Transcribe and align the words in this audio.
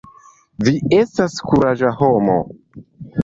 Vi 0.67 0.71
estas 0.99 1.35
kuraĝa 1.51 1.91
homo. 1.99 2.39